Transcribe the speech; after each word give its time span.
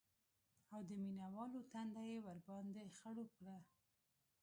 او 0.73 0.81
د 0.89 0.91
مینه 1.01 1.25
والو 1.35 1.59
تنده 1.71 2.03
یې 2.11 2.17
ورباندې 2.27 2.83
خړوب 2.97 3.29
کړه 3.37 3.57